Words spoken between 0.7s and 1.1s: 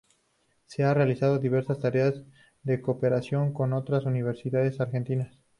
han